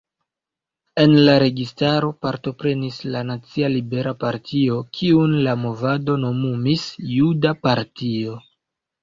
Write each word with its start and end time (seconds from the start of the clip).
En 1.01 1.11
la 1.25 1.33
registaro 1.41 2.09
partoprenis 2.25 2.97
la 3.17 3.21
Nacia 3.27 3.69
Liberala 3.75 4.15
Partio, 4.25 4.79
kiun 5.01 5.37
la 5.49 5.55
movado 5.67 6.17
nomumis 6.25 6.89
„Juda 7.13 7.55
partio“. 7.69 8.37